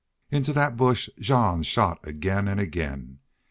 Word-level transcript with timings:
Into 0.31 0.51
that 0.53 0.77
bush 0.77 1.09
Jean 1.19 1.61
shot 1.61 1.99
again 2.07 2.47
and 2.47 2.59
again. 2.59 3.19